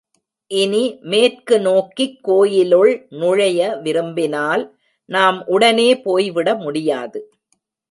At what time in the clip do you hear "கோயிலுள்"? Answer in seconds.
2.21-2.93